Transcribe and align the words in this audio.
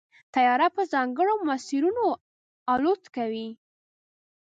طیاره 0.33 0.67
په 0.75 0.81
ځانګړو 0.93 1.33
مسیرونو 1.49 2.05
الوت 2.71 3.03
کوي. 3.15 3.47